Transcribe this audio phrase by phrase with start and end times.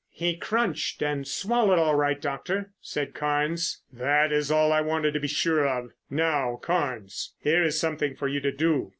[0.15, 3.83] "He crunched and swallowed all right, Doctor," said Carnes.
[3.93, 5.91] "That is all I wanted to be sure of.
[6.09, 8.89] Now Carnes, here is something for you to do.